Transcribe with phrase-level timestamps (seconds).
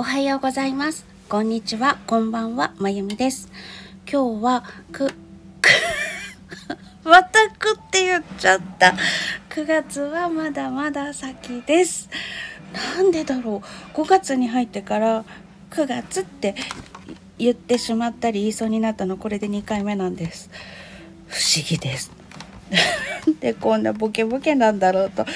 [0.00, 1.04] おはようございます。
[1.28, 3.50] こんにちは、こんばんは、まゆみです。
[4.08, 5.12] 今日は、く、く、
[7.02, 8.94] またくって言っちゃった。
[9.50, 12.08] 9月はまだまだ先です。
[12.96, 13.60] なんでだろ
[13.92, 13.96] う。
[13.96, 15.24] 5月に入ってから
[15.72, 16.54] 9月って
[17.36, 20.48] 言ってしまったり言いそうになったの、これで2回目なんです。
[21.26, 22.12] 不思議です。
[23.40, 25.26] でこんなボケボケなんだろうと。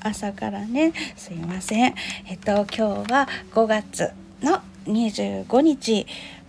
[0.00, 0.92] 朝からね。
[1.16, 1.94] すいません。
[2.26, 4.10] えっと今日は5月
[4.42, 6.06] の25日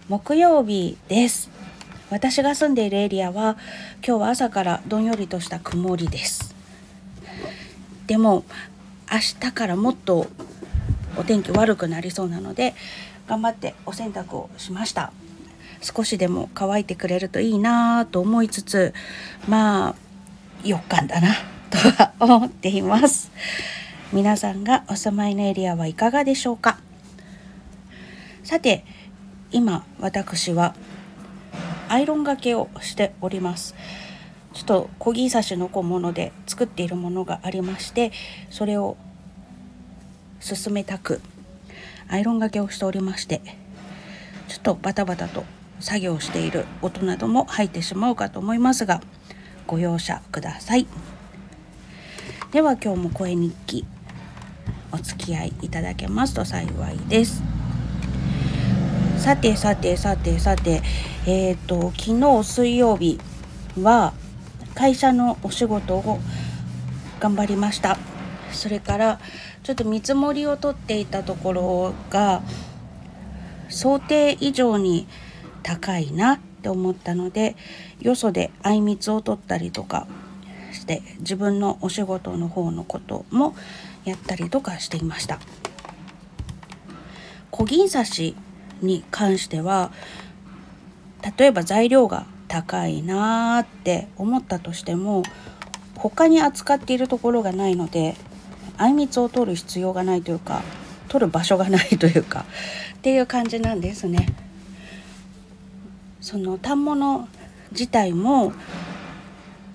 [0.10, 1.50] 木曜日です。
[2.10, 3.58] 私が住んでいるエリアは
[4.06, 6.54] 今日は朝からどんよりとした曇りです。
[8.08, 8.44] でも
[9.12, 10.28] 明日からもっと
[11.18, 12.74] お天気悪くなりそうなので
[13.28, 15.12] 頑張ってお洗濯をしました。
[15.82, 18.94] 少しでも乾いてくれるといいなと思いつつ
[19.48, 19.96] まあ
[20.64, 21.36] 4日だな
[21.70, 23.32] とは思っています。
[24.12, 26.78] 皆さんがお住まいのエリアはいかがでしょうか？
[28.44, 28.86] さて
[29.52, 30.76] 今私は
[31.90, 33.76] アイロンがけをしております。
[34.54, 38.12] ちょっと小木刺しの小物で作っているものがありまして
[38.52, 38.98] それを
[40.40, 41.22] 進めたく
[42.08, 43.42] アイロンがけをしておりまして
[44.48, 45.44] ちょっとバタバタと
[45.80, 49.02] 作業している音なども入ってしまうかと思いますが
[49.68, 50.88] ご容赦ください。
[52.52, 53.86] では今日も声日記
[54.92, 57.42] お付き合いいただけますと幸いです。
[59.18, 60.82] さてさてさてさて
[61.26, 63.20] えっ、と昨日水曜日
[63.82, 64.14] は
[64.76, 66.20] 会社のお仕事を
[67.20, 67.98] 頑張りました。
[68.52, 69.20] それから
[69.64, 72.42] ちょっと見積もりを取っていたところが
[73.70, 75.08] 想定以上に
[75.64, 77.58] 高いなって思ったので
[78.00, 80.08] よそであいみつを取ったりとか
[80.72, 83.54] して自分のお仕事の方のことも
[84.06, 85.42] やったりとかしていました
[87.52, 88.36] 小銀刺し
[88.82, 89.92] に関しては
[91.38, 95.24] 例えば材料が高いなーって思ったとしても
[95.98, 98.16] 他に扱っているところがないので
[98.78, 100.62] あいみつを取る必要がないというか
[101.10, 102.46] 取る場所がないというか
[102.96, 104.43] っていう感じなんですね。
[106.24, 107.28] その反物
[107.72, 108.54] 自体も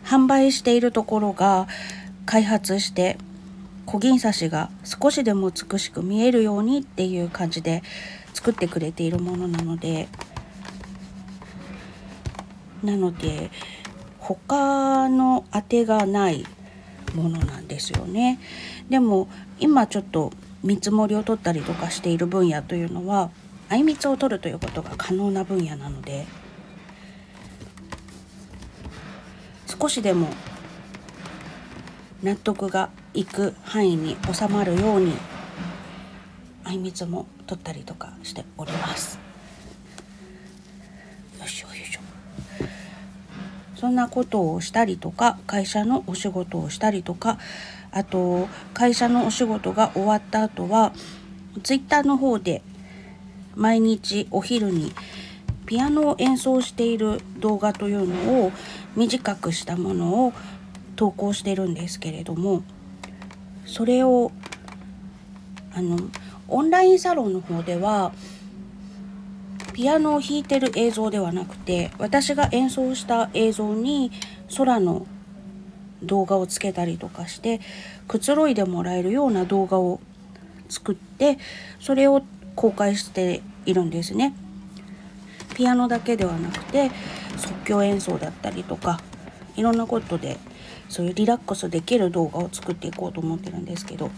[0.03, 1.69] 販売しているところが
[2.25, 3.19] 開発して
[3.85, 7.83] 小銀刺しが少しでも美しく見えるようにっていう感じで
[8.33, 10.09] 作ってくれているものなので
[12.83, 13.51] なので
[14.19, 16.47] 他の当てがない
[17.15, 18.39] ものなんですよね。
[18.89, 19.29] でも
[19.61, 20.33] 今ちょっと
[20.65, 23.31] 見積もりを取ったりとかしている分野というのは
[23.71, 26.27] あいみつを取るということが可能な分野なので
[29.67, 30.29] 少しでも
[32.23, 35.13] 納得がいく範囲に収まるように
[36.65, 39.19] あいみつも取ったりとかしております。
[41.41, 42.01] よしよいしょ
[43.77, 47.39] そんなことをしたりとか会社のお仕事をしたりとか
[47.93, 50.93] あと会社のお仕事が終わった後は
[51.63, 52.63] ツイッターの方で
[53.59, 54.93] 毎日お昼に
[55.67, 58.53] ピアノを演奏している動画というのを
[58.97, 60.33] 短くしたものを
[60.97, 62.63] 投稿してるんですけれども
[63.67, 64.33] それを
[65.75, 65.99] あの
[66.49, 68.13] オンラインサロンの方では
[69.75, 74.11] ピアノを弾いてる映像ではなくて私が演奏した映像に
[74.57, 75.07] 空の
[76.03, 77.61] 動画をつけたりとかして
[78.07, 80.01] くつろいでもらえるような動画を
[80.69, 81.39] 作って
[81.81, 82.23] それを
[82.59, 84.35] 公開しているんですね。
[85.55, 86.91] ピアノだけではなくて
[87.37, 89.01] 即興演奏だったりとか
[89.57, 90.39] いろんなことで
[90.89, 94.11] そういうリラックスできる動画を作っていこうと思ってるんですけど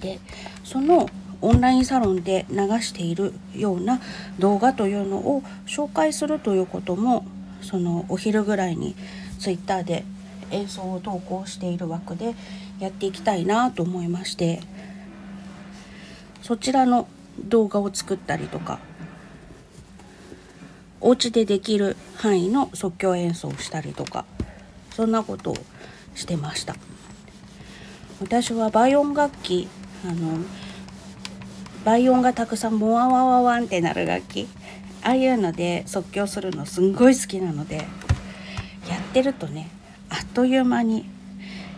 [0.00, 0.18] で
[0.64, 1.08] その
[1.42, 4.00] オンラインサロンで流しているような
[4.38, 7.24] 動画というのを紹介するということも
[7.62, 8.94] そのお昼ぐらいに
[9.38, 10.04] ツイッターで
[10.50, 12.34] 演奏を投稿している枠で
[12.78, 14.60] やっていきたいなと思いまして
[16.46, 17.08] そちらの
[17.40, 18.78] 動画を作ったりとか
[21.00, 24.24] お家でできる範囲の即興演奏をしたりとか
[24.94, 25.56] そんなことを
[26.14, 26.76] してました。
[28.20, 29.66] 私は倍音楽器
[30.08, 30.38] あの
[31.84, 34.46] 倍音がたくさんモワワワワンってなる楽器
[35.02, 37.78] ああいうので即興するのすんごい好きなので
[38.88, 39.68] やってるとね
[40.10, 41.10] あっという間に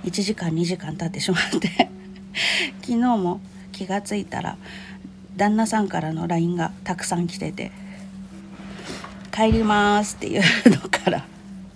[0.05, 1.89] 1時間2時間経ってしまって
[2.85, 3.41] 昨日も
[3.79, 4.57] 気がついたら
[5.37, 7.71] 旦那さんからの LINE がたくさん来てて
[9.31, 11.25] 「帰ります」っていうのから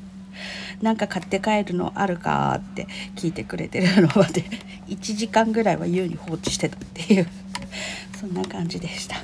[0.83, 4.45] 「なんか買って帰るのあるか?」って聞いてくれてるのまで
[4.91, 7.29] 1時間ぐらいは優に放置してたっていう
[8.21, 9.17] そんな感じでした。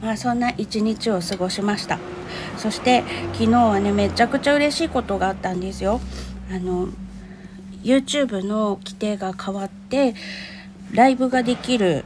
[0.00, 1.98] まあそんな一日を過ごしました。
[2.56, 3.02] そして
[3.32, 6.00] 昨日はねめちゃくちゃ嬉しいことがあったんですよ。
[6.52, 6.88] あの
[7.82, 10.14] YouTube の規定が変わって
[10.92, 12.04] ライブができる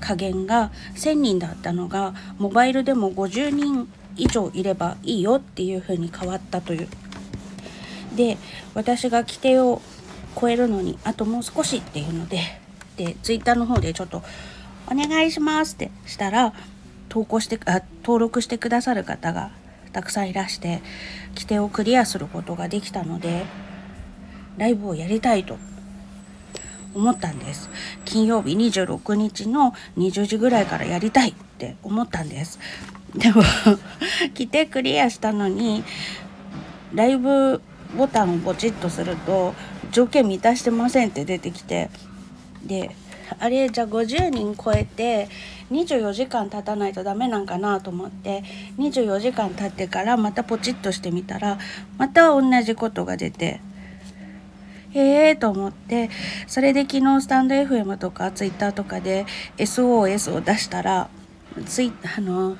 [0.00, 6.88] 加減が1,000人だったのがモバイルでも50人以上いればいいよっていう風に変わったという。
[8.16, 8.38] で
[8.74, 9.80] 私が規定を
[10.40, 12.40] 超えるのにあともう少しっていうので
[12.96, 14.22] で Twitter の方でちょっと
[14.90, 16.52] 「お願いします」ってしたら
[17.08, 19.50] 投稿してあ登録してくださる方が
[19.92, 20.82] たくさんいらして
[21.34, 23.44] 規定をクリアすることができたので
[24.58, 25.56] ライブをやりたいと
[26.94, 27.70] 思ったんです。
[28.04, 32.58] 金曜日26日の20時ぐらいからやりたいって思ったんです。
[33.16, 33.42] でも
[34.34, 35.84] 来てクリアしたのに
[36.94, 37.60] ライブ
[37.96, 39.54] ボタンをポチッとすると
[39.90, 41.90] 条件満たしてませんって出てきて。
[42.64, 42.94] で
[43.38, 45.28] あれじゃあ50人超えて
[45.70, 48.42] 24時間経たないとダメなんかなと思って
[48.78, 51.58] 24時間経ってからまたポチッとしてみたら
[51.96, 53.60] また同じことが出て。
[54.92, 56.10] へえと思って
[56.46, 59.26] それで昨日スタンド FM とか Twitter とかで
[59.56, 61.08] SOS を出したら
[61.66, 62.56] ツイあの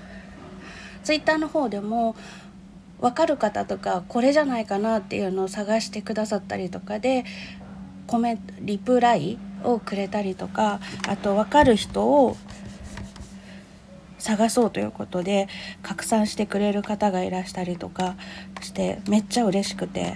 [1.02, 2.14] ツイッターの方でも
[3.00, 7.24] 分かる方とかこれじゃないかなっていうのを探してくださったりとかで
[8.06, 12.36] コメントリプライをくれたりとかあと分かる人を
[14.18, 15.48] 探そうということで
[15.82, 18.16] 拡散してくれる方がいらしたりとか
[18.60, 20.14] してめっちゃ嬉しくて。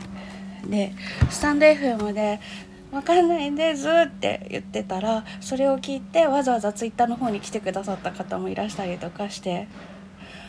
[0.71, 0.93] で
[1.31, 2.41] スタンド FM で
[2.91, 9.69] 「分かんないんです」って言ってたらそれを聞いてわざわざ Twitter の方に来てくださった方もいらしたりとかして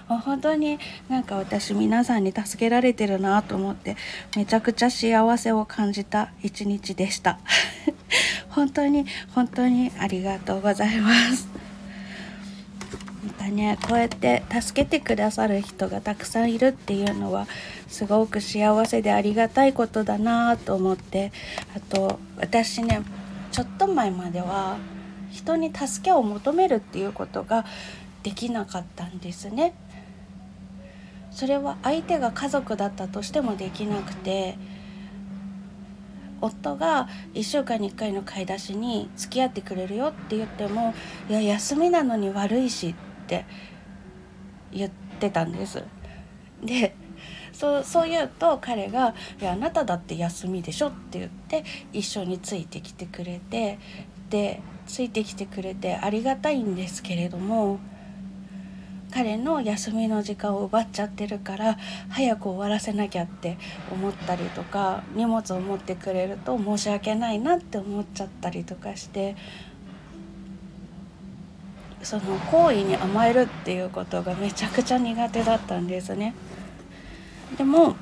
[0.08, 0.78] 本当に
[1.10, 3.98] なんか私皆さんに助けられてるなと思って
[4.36, 7.40] めちゃくちゃ幸せを感じた一日でした。
[8.50, 11.55] 本当に本当にありがとうございます。
[13.26, 17.48] またねこうやって助けてくださる人がたくさんいるっていうのは
[17.88, 21.32] すごく幸せでありがたいことだなと思って
[21.76, 23.02] あと私ね
[23.52, 24.78] ちょっと前までは
[25.32, 27.66] 人に助けを求めるっていうことが
[28.22, 29.76] できなかったんですね。
[31.32, 34.58] それは相手が家族だったとしてもできなくて
[36.40, 40.94] 夫が1週間に1回の買い出しに付き合ってくれるよって言っても
[41.30, 42.96] 「いや休みなのに悪いし」
[43.26, 43.46] って
[44.72, 45.84] 言ってたんです。
[46.64, 46.96] で
[47.52, 51.64] そうそう言うと彼が「いやあなただって休みでしょ」って言って
[51.94, 53.80] 一緒についてきてくれて
[54.30, 57.80] でついてきてくれてありがたいんですけれども
[59.12, 61.78] 彼の休みの時間を奪っちゃってるから
[62.10, 63.58] 早く終わらせなきゃって
[63.90, 69.38] 思ったりとか荷物を持ってくれると申し訳ないなって思っちゃったりとかして
[72.06, 76.34] その行為に甘えるっていうことがめちゃくちゃ苦手だったんですね。
[77.58, 77.96] でも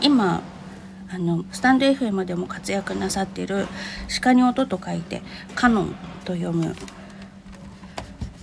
[0.00, 0.42] 今
[1.12, 3.66] あのスタンド FM でも活躍なさっている
[4.22, 5.22] 鹿に音と書いて
[5.54, 5.94] カノン
[6.24, 6.74] と読む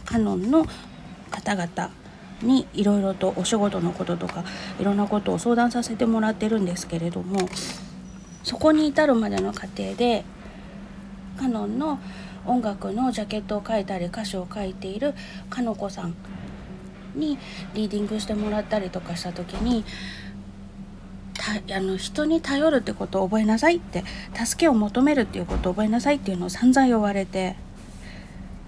[0.05, 0.65] カノンの
[1.31, 1.91] 方々
[2.41, 4.43] にいろいろとお仕事のこととか
[4.79, 7.49] いろんなことを相談させてもらってるんですけれども
[8.43, 10.23] そこに至るまでの過程で
[11.37, 11.99] カノンの
[12.45, 15.13] 音楽のジャケットを書いたり歌詞を書いている
[15.49, 16.15] かのこさん
[17.15, 17.37] に
[17.73, 19.85] リーディングしてもらったりとかした時に
[21.73, 24.03] あの人に頼るってことを覚えなさいって
[24.33, 27.55] 助けを求めるっていうことを覚えなさいっていうのを散々言われて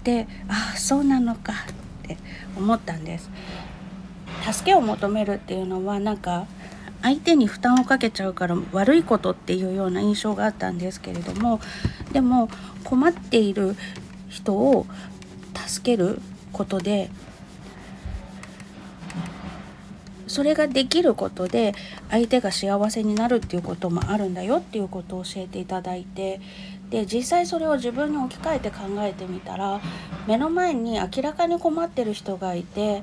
[0.04, 2.16] でああそうなのかって
[2.56, 3.30] 思ったんです。
[4.50, 6.46] 助けを求めるっていうのはなんか
[7.02, 11.60] 相手に負担をかけちゃうから悪いことっていうような印象があったんですけれども
[12.12, 12.48] でも
[12.84, 13.76] 困っている
[14.28, 14.86] 人を
[15.66, 16.20] 助ける
[16.52, 17.10] ことで
[20.30, 21.74] それができることで
[22.08, 26.40] 相手が幸せになるっていうこともあるんだよっていうことを教えていただいて
[26.88, 29.80] で実際それを自分に置き換えて考えてみたら
[30.28, 33.02] 目の前に明らかに困ってる人がいて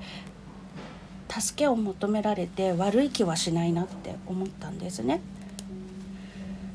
[1.30, 5.22] 助けを求められて悪い気はしないなって思ったんですね。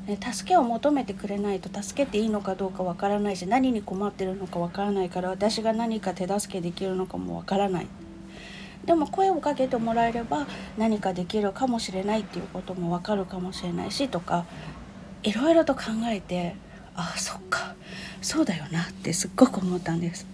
[0.05, 7.87] 助けを求めてくれないと助けていいのかどうかわからないし何に困ってるのかわからないから私が何か手助けできるのかもわからない
[8.85, 10.45] でも声をかけてもらえれば
[10.77, 14.45] 何かできるかもしれないっていうこともわかるかもしれないしとか
[15.23, 16.55] いろいろと考えて
[16.95, 17.75] ああそっか
[18.21, 20.27] そうだよなってすっごく思ったんです。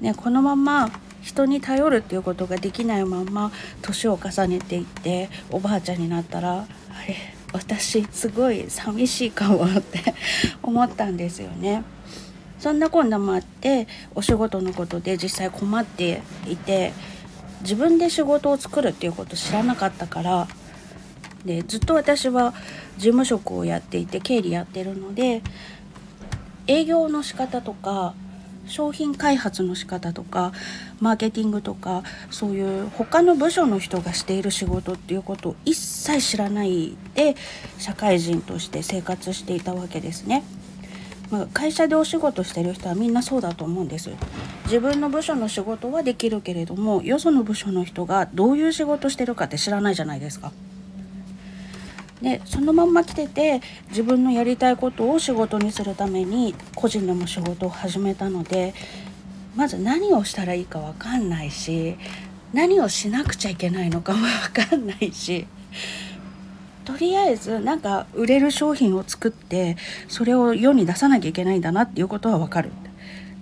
[0.00, 0.90] ね、このまま
[1.22, 3.50] 人に頼るっていうことができないまま
[3.82, 6.64] 年を重ねていっておばあちゃんになったらあ
[7.08, 7.16] れ
[7.52, 10.14] 私すごい寂しいかもって
[10.62, 11.82] 思ったんですよね。
[12.58, 16.92] そんなこんなもあってお仕事のことで実際困っていて
[17.60, 20.48] 自分で仕事を作るっていうこと知らなかったから
[21.44, 22.54] でずっと私は
[22.96, 25.42] 事務職をやっていて経理やってるので
[26.66, 28.14] 営業の仕方とか
[28.66, 30.52] 商品開発の仕方とか
[31.00, 37.36] マーケティングとかそういう他の部署の人がしている仕事っていうことを一切知らないで
[37.78, 40.44] 社会人として生活していたわけですね。
[41.30, 44.10] まあ、会社でお仕事してる人はみんなそうだと思うんです
[44.66, 50.52] 自分の部署の仕事はできるけれどもよその部署の人がどういう仕事してるかって知らないじゃないですか。
[52.22, 58.74] でそのまんま来てて自分のやりたいことを仕事にするために個人でも仕事を始めたので
[59.54, 61.96] まず何をしたらいいか分かんないし
[62.52, 64.20] 何をしなくちゃいけないのかも
[64.52, 65.46] 分かんないし
[66.86, 69.76] とりあえずなんか売れる商品を作って
[70.08, 72.70] それを世に出さなきゃいけないんだなっていうことは分かる。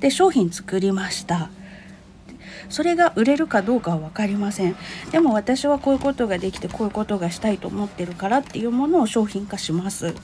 [0.01, 1.51] で商品作りました。
[2.69, 4.77] それが売れるかどうかは分かりません。
[5.13, 10.15] でも私はこういうことができてこういうことがしたいと思ってるからっていうものを商品化します。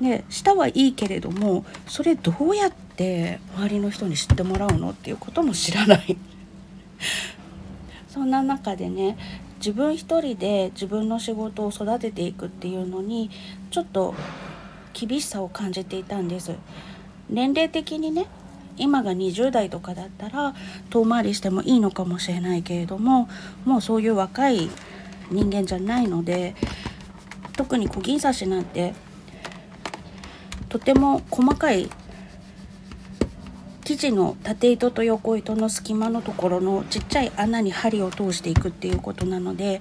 [0.00, 6.16] でしたはいいけれどもそれどうやって周りの人に知ってもらうのっていうことも知らない。
[8.08, 9.16] そんな中でね
[9.58, 13.30] 自分一人で自分の仕事を育てていくっていうのに
[13.70, 14.14] ちょっと
[14.92, 16.54] 厳しさを感じていたんです。
[17.30, 18.26] 年齢的にね
[18.76, 20.54] 今が20代とかだったら
[20.90, 23.28] 遠回りしてもいいのかもしれないけれども
[23.64, 24.70] もうそういう若い
[25.30, 26.54] 人間じゃないので
[27.56, 28.94] 特に小銀刺しなんて
[30.68, 31.88] とても細かい
[33.84, 39.80] 生地の縦糸と横糸の隙間のところのちっちゃい穴に針を通していくっていうことなので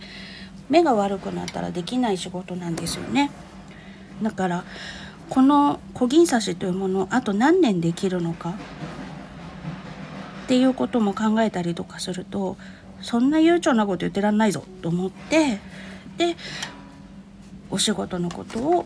[0.69, 3.31] 目が悪くなったらできない仕事なんですよね。
[4.21, 4.63] だから
[5.29, 8.55] この小銀刺しというものをあと何年できるのか
[10.43, 12.57] っていうことも考えたりとかすると
[13.01, 15.59] そんな悠長なこと言ってらんないぞと思って
[16.17, 16.35] で
[17.69, 18.85] お仕事のことを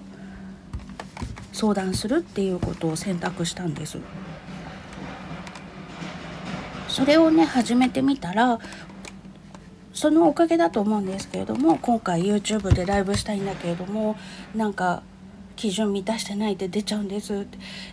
[1.51, 3.97] 相談するっていうことを選択したんです。
[6.87, 8.59] それをね始めてみたら
[9.93, 14.15] そのおかげだと思うんですけれども今回 YouTube でライブしたいんだけれども
[14.55, 15.03] なんか
[15.57, 17.45] 基準満たしてないで出ちゃうんです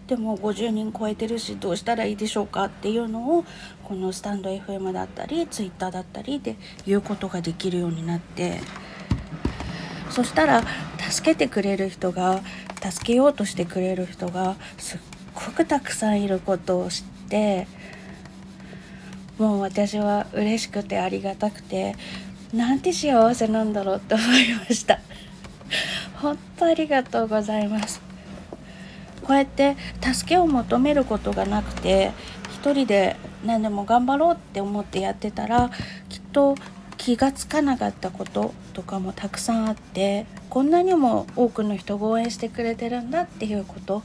[0.06, 3.44] でも50人超えてるしどうしたらいいでしょうかっていうのを
[3.82, 6.56] このスタンド FM だったり Twitter だったりで
[6.86, 8.60] 言うことができるようになって
[10.10, 10.62] そしたら
[11.10, 12.42] 助けてくれる人が
[12.80, 15.00] 助けようとしてくれる人がすっ
[15.34, 17.66] ごくたくさんいることを知って
[19.38, 21.96] もう私は嬉しくてありがたくて
[22.52, 25.00] なんて幸せなんだろうって思いました。
[26.24, 28.00] 本当ありがとうございます。
[29.22, 32.12] こうやって助けを求めることがなくて
[32.50, 35.70] 一人で何でも頑張ろうって思ってやってたら
[36.08, 36.54] きっと
[36.96, 44.02] 気がつかなかったこととかもたくさんあってこんなにも多くの人が応援してくれてるんだっていうこと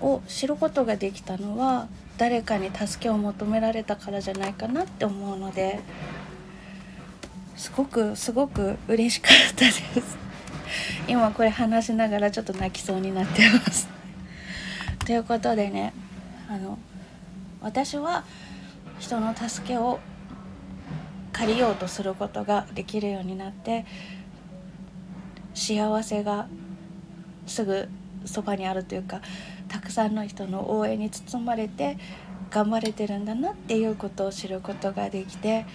[0.00, 1.86] を知ることができたのは
[2.18, 5.80] 誰かに助けを求められたからじゃないかなって思うので
[7.56, 10.23] すごくすごく嬉しかったです。
[11.08, 13.88] 今これ話しながらちょっと泣きそうになってます。
[15.04, 15.92] ということでね
[16.48, 16.78] あの
[17.60, 18.24] 私は
[18.98, 20.00] 人の助けを
[21.32, 23.84] 借りようとすることができるようになって
[25.54, 26.46] 幸せが
[27.46, 27.88] すぐ
[28.24, 29.20] そばにあるというか
[29.68, 31.98] たくさんの人の応援に包まれて
[32.50, 35.66] 頑張れてるんだなっていうことを知ることができて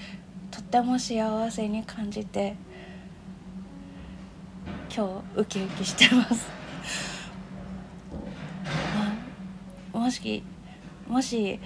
[0.52, 2.56] とっても幸せに感じて
[5.00, 6.50] 今日ウキウキしてます。
[9.94, 10.44] もし
[11.08, 11.58] もし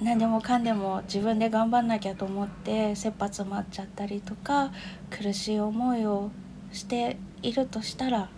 [0.00, 4.72] 何でもかんでも自分で頑張んなきゃと思って切羽詰まっちゃったりとか
[5.10, 6.30] 苦しい思いを
[6.72, 8.30] しているとしたら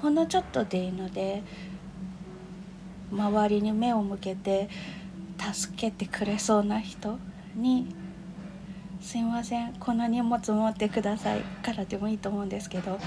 [0.00, 1.42] ほんのちょっとでいいので
[3.10, 4.68] 周りに目を向けて
[5.52, 7.18] 助けてくれそうな人
[7.56, 8.05] に
[9.00, 9.74] すいません。
[9.74, 12.98] この荷物持ってくださいからでもいいと思うんですけど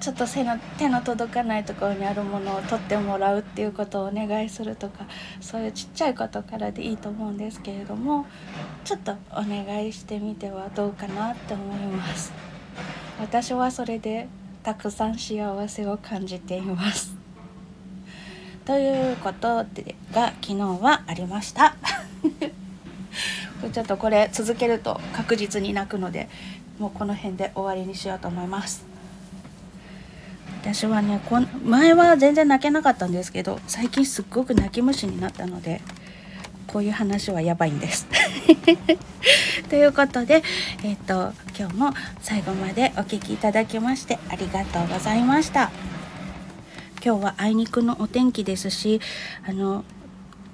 [0.00, 5.06] ちょっと背の手の届かないところにあるものを取ってもらうっていうことをお願いするとか
[5.40, 8.26] そういうちっちゃいことからでいいと思うんですけれども
[8.84, 12.32] ちょっとお願いしてみてはどうかなって思います。
[13.18, 14.28] 私はそれで
[14.62, 17.14] たくさん幸せを感じています。
[18.64, 19.64] ということ
[20.12, 21.76] が昨日はありました。
[23.72, 26.28] ちょっとこれ続けると確実に泣くので
[26.78, 28.84] もうこの辺で終わりにしようと思います
[30.62, 35.80] 私はねこん前は全然泣けなかったんですけど最近すっごく泣き虫になったので
[36.66, 38.06] こういう話はやばいんです。
[39.70, 40.42] ということで、
[40.82, 45.70] えっ、と今日も最後までお聴きいただきましてありがとうございました。
[47.04, 49.00] 今日はあいにくのお天気ですし
[49.48, 49.84] あの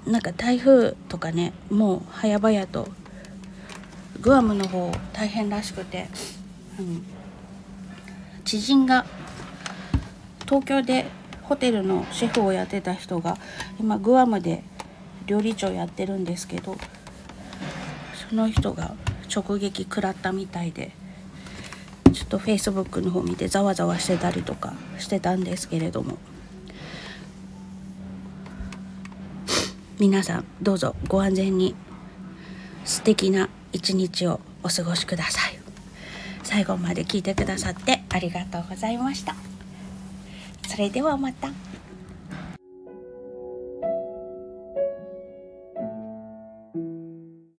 [0.05, 2.89] なんか台風とかねもう早々と
[4.21, 6.07] グアムの方大変らしくて、
[6.79, 7.03] うん、
[8.43, 9.05] 知人が
[10.45, 11.05] 東京で
[11.43, 13.37] ホテルのシェフをやってた人が
[13.79, 14.63] 今グアムで
[15.25, 16.77] 料理長やってるんですけど
[18.29, 18.95] その人が
[19.33, 20.91] 直撃食らったみたいで
[22.13, 26.17] ちょっとフェイスブックの方見てざわざわしてたりとかしてたんですけれども。
[29.99, 31.75] 皆さんどうぞご安全に
[32.83, 35.59] 素敵な一日をお過ごしください
[36.43, 39.35] 最後まで聞いてくださってありがとうございました
[40.67, 41.49] それではまた。